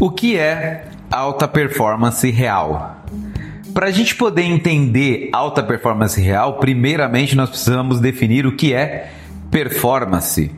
O 0.00 0.10
que 0.10 0.36
é 0.38 0.84
alta 1.10 1.48
performance 1.48 2.30
real? 2.30 3.02
Para 3.74 3.86
a 3.86 3.90
gente 3.90 4.14
poder 4.14 4.42
entender 4.42 5.28
alta 5.32 5.60
performance 5.60 6.20
real, 6.20 6.58
primeiramente 6.58 7.34
nós 7.34 7.50
precisamos 7.50 7.98
definir 7.98 8.46
o 8.46 8.54
que 8.54 8.72
é 8.72 9.10
performance. 9.50 10.52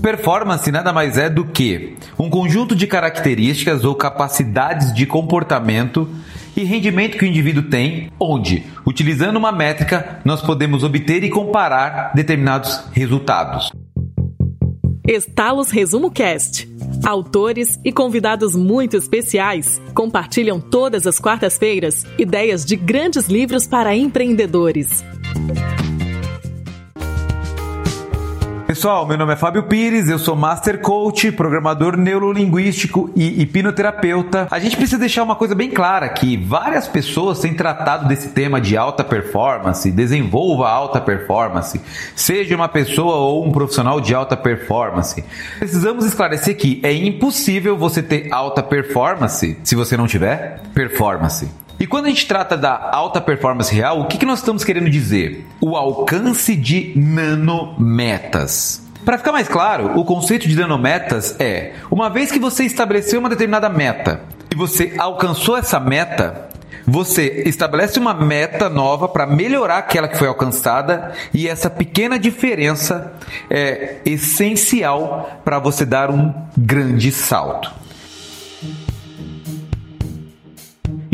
Performance 0.00 0.72
nada 0.72 0.94
mais 0.94 1.18
é 1.18 1.28
do 1.28 1.44
que 1.44 1.94
um 2.18 2.30
conjunto 2.30 2.74
de 2.74 2.86
características 2.86 3.84
ou 3.84 3.94
capacidades 3.94 4.94
de 4.94 5.04
comportamento 5.04 6.08
e 6.56 6.64
rendimento 6.64 7.18
que 7.18 7.24
o 7.26 7.28
indivíduo 7.28 7.64
tem, 7.64 8.10
onde, 8.18 8.64
utilizando 8.86 9.36
uma 9.36 9.52
métrica, 9.52 10.20
nós 10.24 10.40
podemos 10.40 10.82
obter 10.82 11.22
e 11.22 11.28
comparar 11.28 12.12
determinados 12.14 12.82
resultados. 12.92 13.70
Estalos 15.06 15.70
Resumo 15.70 16.10
Cast. 16.10 16.75
Autores 17.04 17.78
e 17.84 17.92
convidados 17.92 18.54
muito 18.54 18.96
especiais 18.96 19.80
compartilham 19.94 20.60
todas 20.60 21.06
as 21.06 21.18
quartas-feiras 21.18 22.04
ideias 22.18 22.64
de 22.64 22.76
grandes 22.76 23.26
livros 23.26 23.66
para 23.66 23.96
empreendedores. 23.96 25.04
Pessoal, 28.76 29.06
meu 29.06 29.16
nome 29.16 29.32
é 29.32 29.36
Fábio 29.36 29.62
Pires, 29.62 30.10
eu 30.10 30.18
sou 30.18 30.36
Master 30.36 30.82
Coach, 30.82 31.32
programador 31.32 31.96
neurolinguístico 31.96 33.10
e 33.16 33.40
hipnoterapeuta. 33.40 34.46
A 34.50 34.58
gente 34.58 34.76
precisa 34.76 34.98
deixar 34.98 35.22
uma 35.22 35.34
coisa 35.34 35.54
bem 35.54 35.70
clara 35.70 36.06
que 36.10 36.36
várias 36.36 36.86
pessoas 36.86 37.38
têm 37.38 37.54
tratado 37.54 38.06
desse 38.06 38.28
tema 38.28 38.60
de 38.60 38.76
alta 38.76 39.02
performance, 39.02 39.90
desenvolva 39.90 40.68
alta 40.68 41.00
performance, 41.00 41.80
seja 42.14 42.54
uma 42.54 42.68
pessoa 42.68 43.16
ou 43.16 43.46
um 43.46 43.50
profissional 43.50 43.98
de 43.98 44.14
alta 44.14 44.36
performance. 44.36 45.24
Precisamos 45.58 46.04
esclarecer 46.04 46.54
que 46.54 46.78
é 46.82 46.92
impossível 46.92 47.78
você 47.78 48.02
ter 48.02 48.30
alta 48.30 48.62
performance 48.62 49.58
se 49.64 49.74
você 49.74 49.96
não 49.96 50.06
tiver 50.06 50.60
performance. 50.74 51.48
E 51.78 51.86
quando 51.86 52.06
a 52.06 52.08
gente 52.08 52.26
trata 52.26 52.56
da 52.56 52.90
alta 52.92 53.20
performance 53.20 53.74
real, 53.74 54.00
o 54.00 54.06
que, 54.06 54.16
que 54.16 54.24
nós 54.24 54.38
estamos 54.38 54.64
querendo 54.64 54.88
dizer? 54.88 55.46
O 55.60 55.76
alcance 55.76 56.56
de 56.56 56.92
nanometas. 56.96 58.82
Para 59.04 59.18
ficar 59.18 59.30
mais 59.30 59.46
claro, 59.46 59.98
o 59.98 60.04
conceito 60.04 60.48
de 60.48 60.56
nanometas 60.56 61.36
é: 61.38 61.74
uma 61.90 62.08
vez 62.08 62.32
que 62.32 62.38
você 62.38 62.64
estabeleceu 62.64 63.20
uma 63.20 63.28
determinada 63.28 63.68
meta 63.68 64.22
e 64.50 64.56
você 64.56 64.94
alcançou 64.98 65.56
essa 65.56 65.78
meta, 65.78 66.48
você 66.86 67.42
estabelece 67.46 67.98
uma 67.98 68.14
meta 68.14 68.70
nova 68.70 69.06
para 69.06 69.26
melhorar 69.26 69.78
aquela 69.78 70.08
que 70.08 70.16
foi 70.16 70.28
alcançada 70.28 71.12
e 71.34 71.46
essa 71.46 71.68
pequena 71.68 72.18
diferença 72.18 73.12
é 73.50 73.98
essencial 74.04 75.40
para 75.44 75.58
você 75.58 75.84
dar 75.84 76.10
um 76.10 76.32
grande 76.56 77.12
salto. 77.12 77.85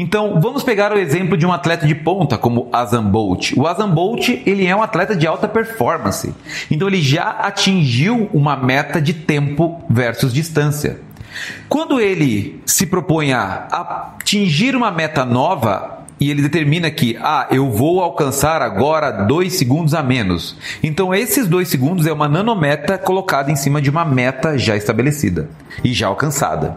Então, 0.02 0.40
vamos 0.40 0.64
pegar 0.64 0.92
o 0.92 0.98
exemplo 0.98 1.36
de 1.36 1.46
um 1.46 1.52
atleta 1.52 1.86
de 1.86 1.94
ponta 1.94 2.36
como 2.36 2.68
Azam 2.72 3.04
Bolt. 3.04 3.52
O 3.56 3.68
Azam 3.68 3.88
Bolt, 3.88 4.30
ele 4.44 4.66
é 4.66 4.74
um 4.74 4.82
atleta 4.82 5.14
de 5.14 5.28
alta 5.28 5.46
performance. 5.46 6.34
Então, 6.68 6.88
ele 6.88 7.00
já 7.00 7.30
atingiu 7.30 8.28
uma 8.34 8.56
meta 8.56 9.00
de 9.00 9.14
tempo 9.14 9.80
versus 9.88 10.34
distância. 10.34 10.98
Quando 11.68 12.00
ele 12.00 12.60
se 12.66 12.84
propõe 12.84 13.32
a 13.32 13.68
atingir 14.18 14.74
uma 14.74 14.90
meta 14.90 15.24
nova, 15.24 16.00
e 16.18 16.32
ele 16.32 16.42
determina 16.42 16.90
que, 16.90 17.16
ah, 17.20 17.46
eu 17.52 17.70
vou 17.70 18.00
alcançar 18.00 18.60
agora 18.60 19.12
dois 19.12 19.52
segundos 19.52 19.94
a 19.94 20.02
menos. 20.02 20.56
Então, 20.82 21.14
esses 21.14 21.46
dois 21.46 21.68
segundos 21.68 22.08
é 22.08 22.12
uma 22.12 22.28
nanometa 22.28 22.98
colocada 22.98 23.52
em 23.52 23.56
cima 23.56 23.80
de 23.80 23.88
uma 23.88 24.04
meta 24.04 24.58
já 24.58 24.76
estabelecida 24.76 25.48
e 25.84 25.92
já 25.92 26.08
alcançada. 26.08 26.76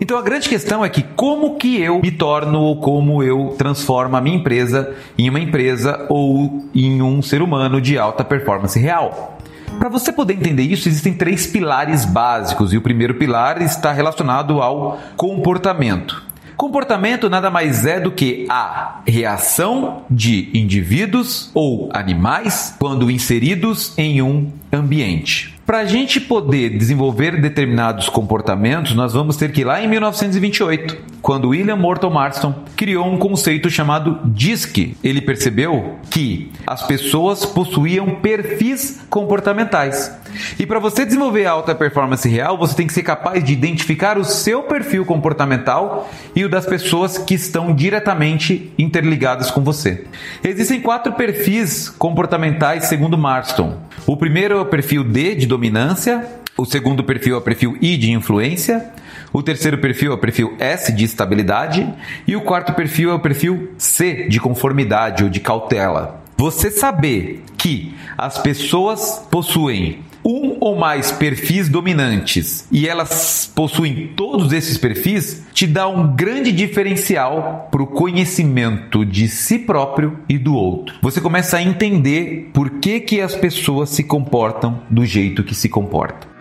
Então 0.00 0.16
a 0.16 0.22
grande 0.22 0.48
questão 0.48 0.82
é 0.82 0.88
que 0.88 1.02
como 1.02 1.56
que 1.56 1.80
eu 1.80 2.00
me 2.00 2.10
torno 2.10 2.60
ou 2.60 2.76
como 2.76 3.22
eu 3.22 3.54
transformo 3.58 4.16
a 4.16 4.20
minha 4.20 4.36
empresa 4.36 4.94
em 5.18 5.28
uma 5.28 5.38
empresa 5.38 6.06
ou 6.08 6.64
em 6.74 7.02
um 7.02 7.20
ser 7.20 7.42
humano 7.42 7.80
de 7.80 7.98
alta 7.98 8.24
performance 8.24 8.78
real. 8.78 9.38
Para 9.78 9.88
você 9.88 10.10
poder 10.10 10.34
entender 10.34 10.62
isso, 10.62 10.88
existem 10.88 11.12
três 11.12 11.46
pilares 11.46 12.04
básicos 12.04 12.72
e 12.72 12.76
o 12.76 12.82
primeiro 12.82 13.14
pilar 13.14 13.62
está 13.62 13.92
relacionado 13.92 14.60
ao 14.60 14.98
comportamento. 15.16 16.29
Comportamento 16.60 17.30
nada 17.30 17.48
mais 17.48 17.86
é 17.86 17.98
do 17.98 18.12
que 18.12 18.44
a 18.50 19.00
reação 19.06 20.02
de 20.10 20.50
indivíduos 20.52 21.50
ou 21.54 21.88
animais 21.90 22.76
quando 22.78 23.10
inseridos 23.10 23.94
em 23.96 24.20
um 24.20 24.52
ambiente. 24.70 25.58
Para 25.64 25.78
a 25.78 25.84
gente 25.86 26.20
poder 26.20 26.76
desenvolver 26.76 27.40
determinados 27.40 28.10
comportamentos, 28.10 28.94
nós 28.94 29.14
vamos 29.14 29.38
ter 29.38 29.52
que 29.52 29.62
ir 29.62 29.64
lá 29.64 29.80
em 29.80 29.88
1928, 29.88 30.98
quando 31.30 31.50
William 31.50 31.76
Morton 31.76 32.10
Marston 32.10 32.52
criou 32.74 33.06
um 33.06 33.16
conceito 33.16 33.70
chamado 33.70 34.18
DISC. 34.24 34.96
Ele 35.00 35.20
percebeu 35.20 35.96
que 36.10 36.50
as 36.66 36.82
pessoas 36.82 37.46
possuíam 37.46 38.16
perfis 38.16 39.00
comportamentais. 39.08 40.12
E 40.58 40.66
para 40.66 40.80
você 40.80 41.04
desenvolver 41.04 41.46
a 41.46 41.52
alta 41.52 41.72
performance 41.72 42.28
real, 42.28 42.58
você 42.58 42.74
tem 42.74 42.88
que 42.88 42.92
ser 42.92 43.04
capaz 43.04 43.44
de 43.44 43.52
identificar 43.52 44.18
o 44.18 44.24
seu 44.24 44.64
perfil 44.64 45.04
comportamental 45.04 46.10
e 46.34 46.44
o 46.44 46.48
das 46.48 46.66
pessoas 46.66 47.16
que 47.16 47.34
estão 47.34 47.72
diretamente 47.72 48.72
interligadas 48.76 49.52
com 49.52 49.62
você. 49.62 50.06
Existem 50.42 50.80
quatro 50.80 51.12
perfis 51.12 51.88
comportamentais 51.88 52.86
segundo 52.86 53.16
Marston. 53.16 53.78
O 54.04 54.16
primeiro 54.16 54.56
é 54.56 54.60
o 54.60 54.66
perfil 54.66 55.04
D 55.04 55.36
de 55.36 55.46
dominância, 55.46 56.26
o 56.56 56.64
segundo 56.64 57.04
perfil 57.04 57.34
é 57.34 57.38
o 57.38 57.42
perfil 57.42 57.76
I 57.80 57.96
de 57.96 58.10
influência, 58.12 58.90
o 59.32 59.42
terceiro 59.42 59.78
perfil 59.78 60.12
é 60.12 60.14
o 60.14 60.18
perfil 60.18 60.56
S 60.58 60.92
de 60.92 61.04
estabilidade 61.04 61.88
e 62.26 62.34
o 62.36 62.42
quarto 62.42 62.72
perfil 62.72 63.10
é 63.10 63.14
o 63.14 63.20
perfil 63.20 63.72
C 63.78 64.28
de 64.28 64.40
conformidade 64.40 65.24
ou 65.24 65.30
de 65.30 65.40
cautela. 65.40 66.22
Você 66.36 66.70
saber 66.70 67.42
que 67.56 67.94
as 68.16 68.38
pessoas 68.38 69.26
possuem 69.30 70.00
um 70.24 70.56
ou 70.60 70.76
mais 70.76 71.10
perfis 71.12 71.68
dominantes 71.68 72.66
e 72.70 72.88
elas 72.88 73.50
possuem 73.54 74.08
todos 74.14 74.52
esses 74.52 74.76
perfis, 74.76 75.44
te 75.52 75.66
dá 75.66 75.88
um 75.88 76.14
grande 76.14 76.52
diferencial 76.52 77.68
para 77.70 77.82
o 77.82 77.86
conhecimento 77.86 79.04
de 79.04 79.28
si 79.28 79.58
próprio 79.58 80.18
e 80.28 80.38
do 80.38 80.54
outro. 80.54 80.96
Você 81.02 81.20
começa 81.20 81.58
a 81.58 81.62
entender 81.62 82.50
por 82.52 82.70
que, 82.80 83.00
que 83.00 83.20
as 83.20 83.34
pessoas 83.34 83.90
se 83.90 84.04
comportam 84.04 84.82
do 84.90 85.04
jeito 85.04 85.44
que 85.44 85.54
se 85.54 85.68
comportam. 85.68 86.39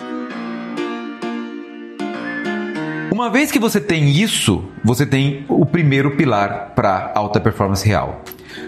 Uma 3.19 3.29
vez 3.29 3.51
que 3.51 3.59
você 3.59 3.81
tem 3.81 4.11
isso, 4.11 4.63
você 4.81 5.05
tem 5.05 5.43
o 5.49 5.65
primeiro 5.65 6.15
pilar 6.15 6.71
para 6.73 7.11
alta 7.13 7.37
performance 7.37 7.85
real. 7.85 8.21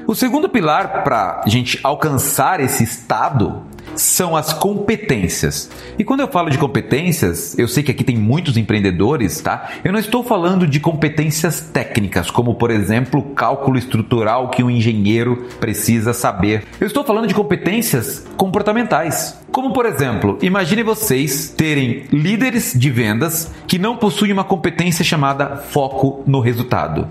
O 0.06 0.14
segundo 0.14 0.50
pilar 0.50 1.06
para 1.06 1.42
a 1.46 1.48
gente 1.48 1.80
alcançar 1.82 2.60
esse 2.60 2.84
estado 2.84 3.64
são 3.96 4.36
as 4.36 4.54
competências. 4.54 5.70
E 5.98 6.04
quando 6.04 6.22
eu 6.22 6.28
falo 6.28 6.50
de 6.50 6.58
competências, 6.58 7.58
eu 7.58 7.68
sei 7.68 7.84
que 7.84 7.92
aqui 7.92 8.04
tem 8.04 8.18
muitos 8.18 8.58
empreendedores, 8.58 9.42
tá? 9.42 9.70
Eu 9.84 9.92
não 9.92 10.00
estou 10.00 10.24
falando 10.24 10.68
de 10.68 10.80
competências 10.80 11.60
técnicas, 11.60 12.30
como 12.30 12.56
por 12.56 12.72
exemplo, 12.72 13.22
cálculo 13.36 13.78
estrutural 13.78 14.50
que 14.50 14.64
um 14.64 14.70
engenheiro 14.70 15.48
precisa 15.60 16.14
saber. 16.14 16.64
Eu 16.80 16.88
estou 16.88 17.04
falando 17.04 17.28
de 17.28 17.34
competências 17.34 18.26
comportamentais. 18.38 19.40
Como 19.52 19.74
por 19.74 19.86
exemplo, 19.86 20.38
imagine 20.42 20.82
vocês 20.82 21.50
terem 21.50 22.06
líderes 22.12 22.74
de 22.74 22.90
vendas 22.90 23.52
que 23.68 23.78
não 23.78 23.98
possuem 23.98 24.32
uma 24.32 24.46
competência 24.46 25.04
chamada 25.04 25.58
foco 25.58 26.24
no 26.26 26.40
resultado. 26.40 27.08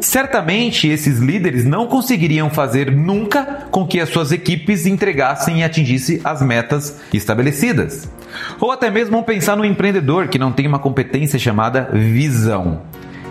Certamente 0.00 0.88
esses 0.88 1.18
líderes 1.18 1.64
não 1.64 1.86
conseguiriam 1.86 2.50
fazer 2.50 2.90
nunca 2.90 3.66
com 3.70 3.86
que 3.86 4.00
as 4.00 4.08
suas 4.08 4.32
equipes 4.32 4.86
entregassem 4.86 5.60
e 5.60 5.64
atingissem 5.64 6.20
as 6.24 6.42
metas 6.42 7.00
estabelecidas. 7.12 8.08
Ou 8.60 8.70
até 8.70 8.90
mesmo 8.90 9.22
pensar 9.22 9.56
no 9.56 9.64
empreendedor 9.64 10.28
que 10.28 10.38
não 10.38 10.52
tem 10.52 10.66
uma 10.66 10.78
competência 10.78 11.38
chamada 11.38 11.88
visão. 11.92 12.82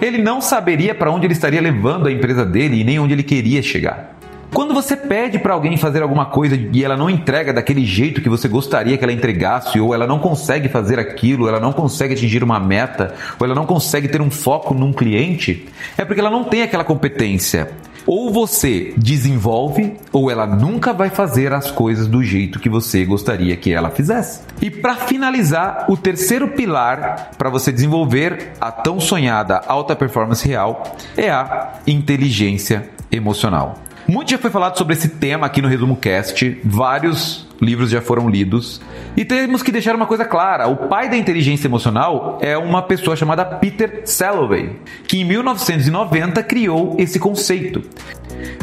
Ele 0.02 0.22
não 0.22 0.42
saberia 0.42 0.96
para 0.96 1.12
onde 1.12 1.26
ele 1.26 1.34
estaria 1.34 1.62
levando 1.62 2.08
a 2.08 2.12
empresa 2.12 2.46
dele 2.46 2.82
e 2.82 2.84
nem 2.84 3.00
onde 3.00 3.14
ele 3.14 3.24
queria 3.24 3.62
chegar. 3.62 4.13
Quando 4.54 4.72
você 4.72 4.96
pede 4.96 5.40
para 5.40 5.56
alguém 5.56 5.78
fazer 5.78 6.04
alguma 6.04 6.28
coisa 6.28 6.56
e 6.56 6.84
ela 6.84 6.96
não 6.96 7.10
entrega 7.10 7.52
daquele 7.52 7.84
jeito 7.84 8.22
que 8.22 8.30
você 8.30 8.48
gostaria 8.48 8.96
que 8.96 9.04
ela 9.04 9.12
entregasse, 9.12 9.80
ou 9.80 9.96
ela 9.96 10.06
não 10.06 10.20
consegue 10.20 10.70
fazer 10.70 11.00
aquilo, 11.00 11.48
ela 11.48 11.60
não 11.60 11.74
consegue 11.74 12.14
atingir 12.14 12.44
uma 12.44 12.60
meta, 12.60 13.16
ou 13.40 13.48
ela 13.48 13.56
não 13.56 13.66
consegue 13.66 14.08
ter 14.08 14.22
um 14.22 14.30
foco 14.30 14.76
num 14.76 14.94
cliente, 14.94 15.66
é 15.98 16.06
porque 16.06 16.20
ela 16.20 16.30
não 16.30 16.44
tem 16.44 16.62
aquela 16.62 16.84
competência. 16.84 17.72
Ou 18.06 18.32
você 18.32 18.94
desenvolve, 18.96 19.94
ou 20.12 20.30
ela 20.30 20.46
nunca 20.46 20.94
vai 20.94 21.10
fazer 21.10 21.52
as 21.52 21.72
coisas 21.72 22.08
do 22.08 22.22
jeito 22.22 22.60
que 22.60 22.70
você 22.70 23.06
gostaria 23.06 23.56
que 23.56 23.74
ela 23.74 23.90
fizesse. 23.90 24.42
E 24.62 24.70
para 24.70 24.96
finalizar, 24.96 25.86
o 25.90 25.98
terceiro 25.98 26.50
pilar 26.50 27.32
para 27.40 27.50
você 27.50 27.72
desenvolver 27.72 28.52
a 28.62 28.72
tão 28.72 29.00
sonhada 29.00 29.62
alta 29.66 29.96
performance 29.96 30.48
real 30.48 30.84
é 31.18 31.32
a 31.32 31.72
inteligência 31.88 32.88
emocional. 33.12 33.80
Muito 34.08 34.32
já 34.32 34.38
foi 34.38 34.50
falado 34.50 34.78
sobre 34.78 34.94
esse 34.94 35.08
tema 35.10 35.46
aqui 35.46 35.62
no 35.62 35.68
Resumo 35.68 35.96
Cast. 35.96 36.60
Vários 36.64 37.48
livros 37.62 37.90
já 37.90 38.02
foram 38.02 38.30
lidos. 38.30 38.82
E 39.16 39.24
temos 39.24 39.64
que 39.64 39.72
deixar 39.72 39.96
uma 39.96 40.06
coisa 40.06 40.26
clara: 40.26 40.68
o 40.68 40.76
pai 40.76 41.10
da 41.10 41.18
inteligência 41.18 41.68
emocional 41.68 42.38
é 42.42 42.58
uma 42.58 42.82
pessoa 42.82 43.16
chamada 43.16 43.46
Peter 43.46 44.02
Salovey, 44.06 44.78
que 45.08 45.22
em 45.22 45.26
1990 45.26 46.44
criou 46.44 46.96
esse 47.00 47.20
conceito. 47.20 47.82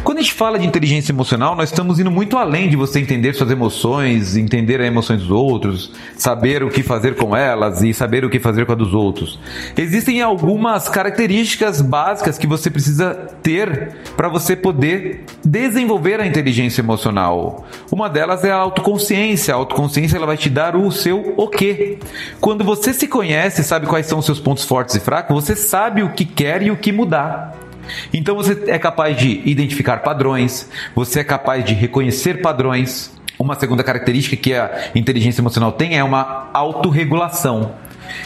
Quando 0.02 0.18
a 0.18 0.22
gente 0.22 0.32
fala 0.32 0.58
de 0.58 0.66
inteligência 0.66 1.12
emocional, 1.12 1.54
nós 1.54 1.70
estamos 1.70 2.00
indo 2.00 2.10
muito 2.10 2.38
além 2.38 2.68
de 2.68 2.76
você 2.76 3.00
entender 3.00 3.34
suas 3.34 3.50
emoções, 3.50 4.36
entender 4.36 4.80
as 4.80 4.86
emoções 4.86 5.20
dos 5.20 5.30
outros, 5.30 5.92
saber 6.16 6.62
o 6.62 6.70
que 6.70 6.82
fazer 6.82 7.16
com 7.16 7.36
elas 7.36 7.82
e 7.82 7.92
saber 7.92 8.24
o 8.24 8.30
que 8.30 8.40
fazer 8.40 8.64
com 8.66 8.72
a 8.72 8.74
dos 8.74 8.94
outros. 8.94 9.38
Existem 9.76 10.22
algumas 10.22 10.88
características 10.88 11.80
básicas 11.80 12.38
que 12.38 12.46
você 12.46 12.70
precisa 12.70 13.14
ter 13.42 13.92
para 14.16 14.28
você 14.28 14.56
poder 14.56 15.24
desenvolver 15.44 16.20
a 16.20 16.26
inteligência 16.26 16.80
emocional. 16.80 17.64
Uma 17.92 18.08
delas 18.08 18.42
é 18.44 18.50
a 18.50 18.56
autoconsciência. 18.56 19.54
A 19.54 19.58
autoconsciência 19.58 20.16
ela 20.16 20.26
vai 20.26 20.36
te 20.36 20.48
dar 20.48 20.76
o 20.76 20.90
seu 20.90 21.34
o 21.36 21.48
quê. 21.48 21.98
Quando 22.40 22.64
você 22.64 22.92
se 22.92 23.06
conhece, 23.06 23.62
sabe 23.62 23.86
quais 23.86 24.06
são 24.06 24.18
os 24.18 24.24
seus 24.24 24.40
pontos 24.40 24.64
fortes 24.64 24.94
e 24.94 25.00
fracos, 25.00 25.44
você 25.44 25.54
sabe 25.54 26.02
o 26.02 26.10
que 26.10 26.24
quer 26.24 26.62
e 26.62 26.70
o 26.70 26.76
que 26.76 26.90
mudar. 26.90 27.69
Então 28.12 28.34
você 28.34 28.64
é 28.66 28.78
capaz 28.78 29.16
de 29.16 29.42
identificar 29.44 29.98
padrões, 29.98 30.68
você 30.94 31.20
é 31.20 31.24
capaz 31.24 31.64
de 31.64 31.74
reconhecer 31.74 32.40
padrões. 32.40 33.12
Uma 33.38 33.58
segunda 33.58 33.82
característica 33.82 34.36
que 34.36 34.52
a 34.52 34.90
inteligência 34.94 35.40
emocional 35.40 35.72
tem 35.72 35.96
é 35.96 36.04
uma 36.04 36.50
autorregulação. 36.52 37.72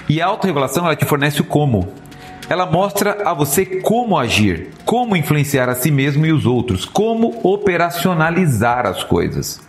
E 0.09 0.21
a 0.21 0.27
autorregulação 0.27 0.85
ela 0.85 0.97
te 0.97 1.05
fornece 1.05 1.41
o 1.41 1.45
como. 1.45 1.93
Ela 2.49 2.67
mostra 2.67 3.23
a 3.25 3.33
você 3.33 3.65
como 3.65 4.19
agir, 4.19 4.71
como 4.85 5.17
influenciar 5.17 5.69
a 5.69 5.75
si 5.75 5.91
mesmo 5.91 6.27
e 6.27 6.33
os 6.33 6.47
outros, 6.47 6.85
como 6.85 7.41
operacionalizar 7.43 8.87
as 8.87 9.03
coisas. 9.03 9.61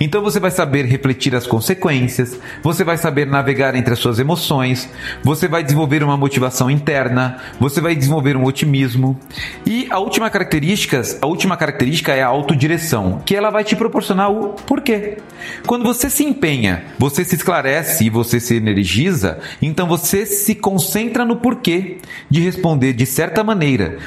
Então 0.00 0.22
você 0.22 0.40
vai 0.40 0.50
saber 0.50 0.84
refletir 0.84 1.34
as 1.34 1.46
consequências, 1.46 2.38
você 2.62 2.84
vai 2.84 2.96
saber 2.96 3.26
navegar 3.26 3.74
entre 3.74 3.92
as 3.92 3.98
suas 3.98 4.18
emoções, 4.18 4.88
você 5.22 5.48
vai 5.48 5.62
desenvolver 5.62 6.02
uma 6.02 6.16
motivação 6.16 6.70
interna, 6.70 7.38
você 7.58 7.80
vai 7.80 7.94
desenvolver 7.94 8.36
um 8.36 8.44
otimismo. 8.44 9.18
E 9.66 9.86
a 9.90 9.98
última 9.98 10.30
característica, 10.30 11.02
a 11.20 11.26
última 11.26 11.56
característica 11.56 12.12
é 12.12 12.22
a 12.22 12.28
autodireção, 12.28 13.22
que 13.24 13.36
ela 13.36 13.50
vai 13.50 13.64
te 13.64 13.76
proporcionar 13.76 14.30
o 14.30 14.50
porquê. 14.50 15.18
Quando 15.66 15.84
você 15.84 16.08
se 16.08 16.24
empenha, 16.24 16.84
você 16.98 17.24
se 17.24 17.36
esclarece 17.36 18.04
e 18.04 18.10
você 18.10 18.40
se 18.40 18.54
energiza, 18.56 19.38
então 19.60 19.86
você 19.86 20.24
se 20.26 20.54
concentra 20.54 21.24
no 21.24 21.36
porquê 21.36 21.98
de 22.30 22.40
responder 22.40 22.92
de 22.92 23.06
certa 23.06 23.44
maneira, 23.44 23.98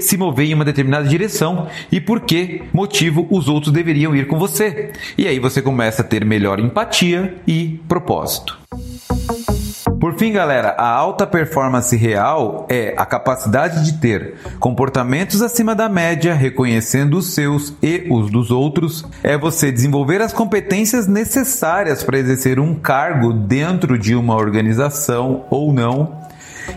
se 0.00 0.16
mover 0.16 0.46
em 0.46 0.54
uma 0.54 0.64
determinada 0.64 1.08
direção 1.08 1.66
e 1.90 2.00
por 2.00 2.20
que 2.20 2.62
motivo 2.72 3.26
os 3.30 3.48
outros 3.48 3.72
deveriam 3.72 4.14
ir 4.14 4.26
com 4.26 4.38
você. 4.38 4.92
E 5.16 5.26
aí 5.26 5.38
você 5.38 5.60
começa 5.62 6.02
a 6.02 6.04
ter 6.04 6.24
melhor 6.24 6.58
empatia 6.58 7.34
e 7.46 7.80
propósito. 7.88 8.58
Por 10.02 10.14
fim, 10.18 10.32
galera, 10.32 10.70
a 10.70 10.88
alta 10.88 11.24
performance 11.24 11.96
real 11.96 12.66
é 12.68 12.92
a 12.96 13.06
capacidade 13.06 13.84
de 13.84 14.00
ter 14.00 14.34
comportamentos 14.58 15.40
acima 15.40 15.76
da 15.76 15.88
média, 15.88 16.34
reconhecendo 16.34 17.18
os 17.18 17.32
seus 17.32 17.72
e 17.80 18.08
os 18.10 18.28
dos 18.28 18.50
outros, 18.50 19.04
é 19.22 19.38
você 19.38 19.70
desenvolver 19.70 20.20
as 20.20 20.32
competências 20.32 21.06
necessárias 21.06 22.02
para 22.02 22.18
exercer 22.18 22.58
um 22.58 22.74
cargo 22.74 23.32
dentro 23.32 23.96
de 23.96 24.16
uma 24.16 24.34
organização 24.34 25.44
ou 25.48 25.72
não, 25.72 26.20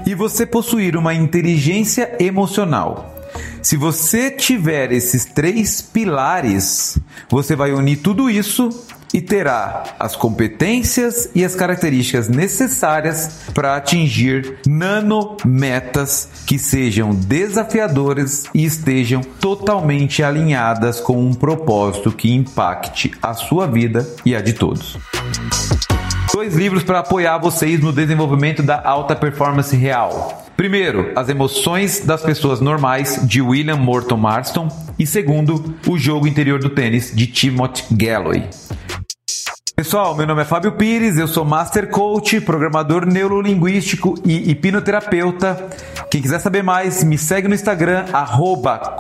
e 0.06 0.14
você 0.14 0.46
possuir 0.46 0.96
uma 0.96 1.14
inteligência 1.14 2.16
emocional. 2.20 3.14
Se 3.62 3.76
você 3.76 4.30
tiver 4.30 4.92
esses 4.92 5.26
três 5.26 5.82
pilares, 5.82 6.98
você 7.30 7.56
vai 7.56 7.72
unir 7.72 7.98
tudo 7.98 8.30
isso 8.30 8.70
e 9.14 9.22
terá 9.22 9.96
as 9.98 10.16
competências 10.16 11.30
e 11.34 11.44
as 11.44 11.56
características 11.56 12.28
necessárias 12.28 13.46
para 13.54 13.76
atingir 13.76 14.60
nanometas 14.68 16.30
que 16.46 16.60
sejam 16.60 17.16
desafiadoras 17.16 18.44
e 18.54 18.66
estejam 18.66 19.22
totalmente 19.22 20.22
alinhadas 20.22 21.00
com 21.00 21.18
um 21.18 21.34
propósito 21.34 22.12
que 22.12 22.34
impacte 22.34 23.14
a 23.22 23.34
sua 23.34 23.66
vida 23.68 24.08
e 24.26 24.36
a 24.36 24.42
de 24.42 24.54
todos. 24.54 24.98
Dois 26.36 26.54
livros 26.54 26.84
para 26.84 27.00
apoiar 27.00 27.38
vocês 27.38 27.80
no 27.80 27.94
desenvolvimento 27.94 28.62
da 28.62 28.86
alta 28.86 29.16
performance 29.16 29.74
real. 29.74 30.46
Primeiro, 30.58 31.14
As 31.16 31.30
Emoções 31.30 32.02
das 32.02 32.24
Pessoas 32.24 32.60
Normais, 32.60 33.22
de 33.26 33.42
William 33.42 33.78
Morton 33.78 34.18
Marston. 34.18 34.68
E 35.00 35.08
segundo, 35.08 35.74
O 35.88 35.98
Jogo 35.98 36.28
Interior 36.28 36.60
do 36.60 36.70
Tênis, 36.70 37.14
de 37.16 37.26
Timothy 37.26 37.86
Galloway. 37.90 38.50
Pessoal, 39.76 40.16
meu 40.16 40.26
nome 40.26 40.42
é 40.42 40.46
Fábio 40.46 40.72
Pires, 40.72 41.18
eu 41.18 41.28
sou 41.28 41.44
Master 41.44 41.90
Coach, 41.90 42.40
programador 42.40 43.06
neurolinguístico 43.06 44.16
e 44.26 44.50
hipnoterapeuta. 44.50 45.68
Quem 46.10 46.22
quiser 46.22 46.40
saber 46.40 46.64
mais, 46.64 47.04
me 47.04 47.18
segue 47.18 47.50
no 47.50 47.54
Instagram, 47.54 48.06
arroba. 48.14 48.96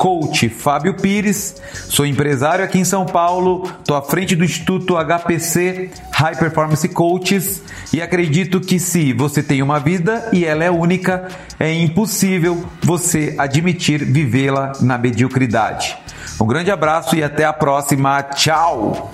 Sou 1.71 2.05
empresário 2.05 2.65
aqui 2.65 2.77
em 2.77 2.83
São 2.83 3.05
Paulo, 3.05 3.63
estou 3.79 3.95
à 3.95 4.01
frente 4.01 4.35
do 4.35 4.43
Instituto 4.43 4.95
HPC 4.97 5.91
High 6.11 6.35
Performance 6.35 6.89
Coaches 6.89 7.63
e 7.93 8.01
acredito 8.01 8.59
que 8.59 8.77
se 8.77 9.13
você 9.13 9.41
tem 9.41 9.61
uma 9.61 9.79
vida 9.79 10.27
e 10.33 10.43
ela 10.43 10.65
é 10.65 10.69
única, 10.69 11.29
é 11.57 11.71
impossível 11.71 12.65
você 12.81 13.33
admitir 13.37 14.03
vivê-la 14.03 14.73
na 14.81 14.97
mediocridade. 14.97 15.97
Um 16.37 16.45
grande 16.45 16.69
abraço 16.69 17.15
e 17.15 17.23
até 17.23 17.45
a 17.45 17.53
próxima. 17.53 18.21
Tchau! 18.23 19.09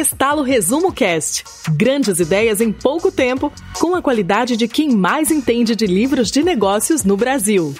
Estalo 0.00 0.42
Resumo 0.42 0.90
Cast. 0.90 1.44
Grandes 1.72 2.20
ideias 2.20 2.62
em 2.62 2.72
pouco 2.72 3.12
tempo, 3.12 3.52
com 3.78 3.94
a 3.94 4.00
qualidade 4.00 4.56
de 4.56 4.66
quem 4.66 4.96
mais 4.96 5.30
entende 5.30 5.76
de 5.76 5.86
livros 5.86 6.30
de 6.30 6.42
negócios 6.42 7.04
no 7.04 7.18
Brasil. 7.18 7.74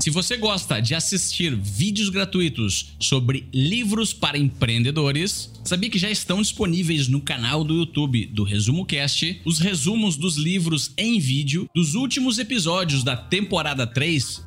Se 0.00 0.10
você 0.10 0.36
gosta 0.36 0.80
de 0.80 0.94
assistir 0.94 1.54
vídeos 1.54 2.08
gratuitos 2.08 2.94
sobre 3.00 3.48
livros 3.52 4.12
para 4.12 4.38
empreendedores, 4.38 5.52
sabia 5.64 5.90
que 5.90 5.98
já 5.98 6.10
estão 6.10 6.40
disponíveis 6.40 7.08
no 7.08 7.20
canal 7.20 7.62
do 7.62 7.74
YouTube 7.74 8.26
do 8.26 8.42
Resumo 8.42 8.84
Cast 8.84 9.42
os 9.44 9.58
resumos 9.58 10.16
dos 10.16 10.36
livros 10.36 10.92
em 10.96 11.18
vídeo 11.18 11.68
dos 11.74 11.94
últimos 11.94 12.38
episódios 12.38 13.02
da 13.02 13.16
temporada 13.16 13.86
3 13.86 14.46